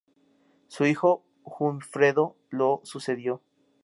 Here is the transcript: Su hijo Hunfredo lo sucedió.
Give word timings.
Su 0.67 0.87
hijo 0.87 1.23
Hunfredo 1.43 2.35
lo 2.49 2.81
sucedió. 2.83 3.43